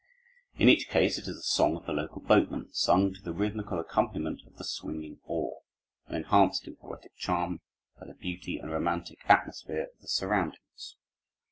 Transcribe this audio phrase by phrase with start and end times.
[0.55, 3.79] In each case it is the song of the local boatman, sung to the rhythmical
[3.79, 5.61] accompaniment of the swinging oar,
[6.07, 7.61] and enhanced in poetic charm
[7.99, 10.97] by the beauty and romantic atmosphere of the surroundings.